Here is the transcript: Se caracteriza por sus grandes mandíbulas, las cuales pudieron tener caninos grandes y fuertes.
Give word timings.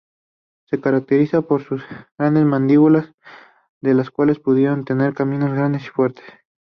Se 0.65 0.81
caracteriza 0.81 1.43
por 1.43 1.61
sus 1.63 1.83
grandes 2.17 2.43
mandíbulas, 2.43 3.13
las 3.81 4.09
cuales 4.09 4.39
pudieron 4.39 4.83
tener 4.83 5.13
caninos 5.13 5.51
grandes 5.51 5.83
y 5.85 5.89
fuertes. 5.89 6.25